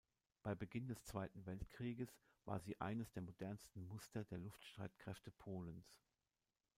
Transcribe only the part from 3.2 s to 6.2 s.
modernsten Muster der Luftstreitkräfte Polens.